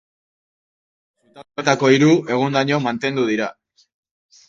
Zutabeetako 1.27 1.93
hiru, 1.99 2.09
egundaino 2.37 2.83
mantendu 2.89 3.31
dira. 3.33 3.55